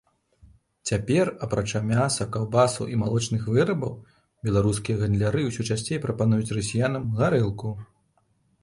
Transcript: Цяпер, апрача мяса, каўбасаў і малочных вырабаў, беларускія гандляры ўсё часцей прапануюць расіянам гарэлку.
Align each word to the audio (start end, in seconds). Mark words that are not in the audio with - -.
Цяпер, 0.89 1.29
апрача 1.47 1.81
мяса, 1.89 2.27
каўбасаў 2.35 2.89
і 2.93 2.97
малочных 3.03 3.45
вырабаў, 3.57 3.93
беларускія 4.49 5.01
гандляры 5.03 5.39
ўсё 5.51 5.61
часцей 5.71 6.03
прапануюць 6.09 6.55
расіянам 6.61 7.03
гарэлку. 7.23 7.69